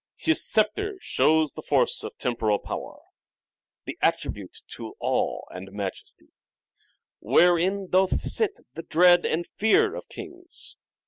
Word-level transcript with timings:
His 0.15 0.43
sceptre 0.43 0.97
shows 0.99 1.53
the 1.53 1.61
force 1.61 2.03
of 2.03 2.17
temporal 2.17 2.57
power, 2.57 2.97
The 3.85 3.99
attribute 4.01 4.63
to 4.69 4.95
awe 4.99 5.43
and 5.51 5.71
majesty, 5.71 6.29
Wherein 7.19 7.87
doth 7.87 8.19
sit 8.21 8.61
the 8.73 8.81
dread 8.81 9.27
and 9.27 9.45
fear 9.57 9.93
of 9.93 10.09
kings. 10.09 10.77